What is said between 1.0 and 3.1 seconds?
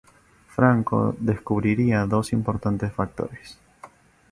descubriría dos importantes